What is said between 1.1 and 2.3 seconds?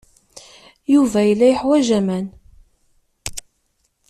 yella yeḥwaj aman.